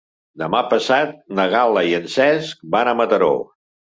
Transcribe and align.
Demà 0.43 0.59
passat 0.71 1.11
na 1.41 1.43
Gal·la 1.51 1.83
i 1.91 1.95
en 1.97 2.09
Cesc 2.15 2.65
van 2.77 2.89
a 2.89 2.95
Mataró. 3.03 3.31